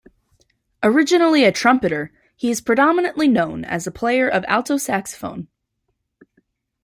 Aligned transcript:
Originally 0.81 1.43
a 1.43 1.51
trumpeter, 1.51 2.11
he 2.35 2.49
is 2.49 2.59
predominantly 2.59 3.27
known 3.27 3.63
as 3.63 3.85
a 3.85 3.91
player 3.91 4.27
of 4.27 4.43
alto 4.47 4.75
saxophone. 4.75 5.47